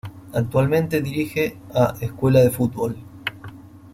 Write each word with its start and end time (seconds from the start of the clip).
Actualmente 0.33 0.99
dirige 0.99 1.59
a 1.75 1.93
Escuela 2.01 2.39
de 2.39 2.49
Fútbol. 2.49 2.97